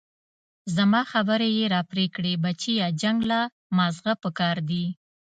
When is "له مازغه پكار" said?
3.31-4.57